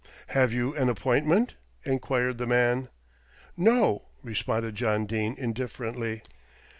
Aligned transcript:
"Have 0.29 0.51
you 0.51 0.75
an 0.75 0.89
appointment?" 0.89 1.53
enquired 1.85 2.39
the 2.39 2.47
man. 2.47 2.89
"No," 3.55 4.07
responded 4.23 4.73
John 4.73 5.05
Dene 5.05 5.35
indifferently. 5.37 6.23